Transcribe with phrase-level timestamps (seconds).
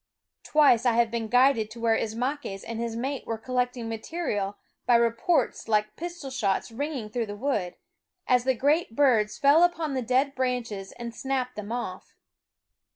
[0.43, 4.95] Twice I have been guided to where Ismaques and his mate were collecting material by
[4.95, 7.75] reports like pistol shots ringing through the wood,
[8.25, 12.15] as the great birds fell upon the dead branches and snapped them off.